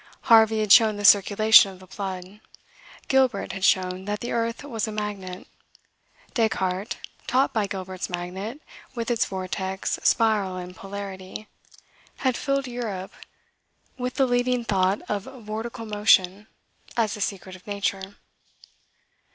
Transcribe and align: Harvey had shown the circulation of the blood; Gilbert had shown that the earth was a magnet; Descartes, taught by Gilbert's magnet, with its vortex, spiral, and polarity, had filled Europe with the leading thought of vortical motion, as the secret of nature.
Harvey 0.33 0.61
had 0.61 0.71
shown 0.71 0.97
the 0.97 1.05
circulation 1.05 1.69
of 1.71 1.77
the 1.79 1.85
blood; 1.85 2.39
Gilbert 3.07 3.51
had 3.51 3.63
shown 3.63 4.05
that 4.05 4.19
the 4.19 4.31
earth 4.31 4.63
was 4.63 4.87
a 4.87 4.91
magnet; 4.91 5.45
Descartes, 6.33 6.95
taught 7.27 7.53
by 7.53 7.67
Gilbert's 7.67 8.09
magnet, 8.09 8.61
with 8.95 9.11
its 9.11 9.25
vortex, 9.27 9.99
spiral, 10.01 10.57
and 10.57 10.75
polarity, 10.75 11.47
had 12.25 12.35
filled 12.35 12.65
Europe 12.65 13.13
with 13.95 14.15
the 14.15 14.25
leading 14.25 14.63
thought 14.65 15.03
of 15.07 15.25
vortical 15.25 15.85
motion, 15.87 16.47
as 16.97 17.13
the 17.13 17.21
secret 17.21 17.55
of 17.55 17.67
nature. 17.67 18.15